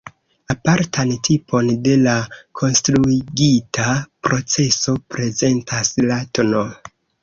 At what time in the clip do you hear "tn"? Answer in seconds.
6.37-6.63